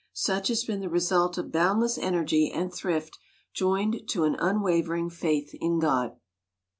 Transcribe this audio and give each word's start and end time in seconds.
Such 0.13 0.47
has 0.47 0.63
been 0.63 0.79
the 0.81 0.89
result 0.89 1.37
of 1.37 1.51
boundless 1.51 1.95
energy 1.99 2.51
and 2.51 2.73
thrift 2.73 3.19
joined 3.53 4.09
to 4.09 4.23
an 4.23 4.33
unwavering 4.39 5.11
faith 5.11 5.53
in 5.61 5.77
God. 5.77 6.15